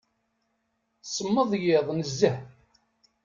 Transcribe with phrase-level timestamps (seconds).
[1.03, 2.37] Semmeḍ yiḍ nezzeh.